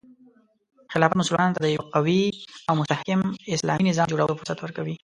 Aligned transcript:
خلافت 0.93 1.15
مسلمانانو 1.19 1.55
ته 1.55 1.61
د 1.63 1.67
یو 1.75 1.83
قوي 1.95 2.23
او 2.67 2.73
مستحکم 2.81 3.19
اسلامي 3.55 3.83
نظام 3.89 4.07
جوړولو 4.11 4.37
فرصت 4.39 4.57
ورکوي. 4.61 4.95